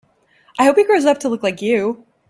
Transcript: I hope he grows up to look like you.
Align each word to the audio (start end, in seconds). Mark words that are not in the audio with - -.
I 0.57 0.63
hope 0.65 0.77
he 0.77 0.83
grows 0.83 1.05
up 1.05 1.19
to 1.19 1.29
look 1.29 1.43
like 1.43 1.61
you. 1.61 2.07